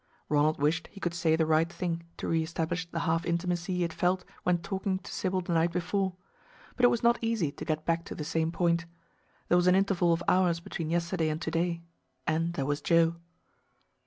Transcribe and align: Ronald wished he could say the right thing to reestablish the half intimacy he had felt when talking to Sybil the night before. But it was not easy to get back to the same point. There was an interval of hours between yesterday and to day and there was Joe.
Ronald 0.29 0.57
wished 0.57 0.87
he 0.87 0.99
could 0.99 1.13
say 1.13 1.35
the 1.35 1.45
right 1.45 1.71
thing 1.71 2.01
to 2.17 2.27
reestablish 2.27 2.87
the 2.89 3.01
half 3.01 3.23
intimacy 3.23 3.75
he 3.75 3.81
had 3.83 3.93
felt 3.93 4.25
when 4.41 4.57
talking 4.57 4.97
to 4.97 5.13
Sybil 5.13 5.41
the 5.41 5.53
night 5.53 5.71
before. 5.71 6.15
But 6.75 6.85
it 6.85 6.89
was 6.89 7.03
not 7.03 7.19
easy 7.21 7.51
to 7.51 7.65
get 7.65 7.85
back 7.85 8.03
to 8.05 8.15
the 8.15 8.23
same 8.23 8.51
point. 8.51 8.87
There 9.47 9.57
was 9.57 9.67
an 9.67 9.75
interval 9.75 10.11
of 10.11 10.23
hours 10.27 10.59
between 10.59 10.89
yesterday 10.89 11.29
and 11.29 11.39
to 11.43 11.51
day 11.51 11.83
and 12.25 12.53
there 12.55 12.65
was 12.65 12.81
Joe. 12.81 13.17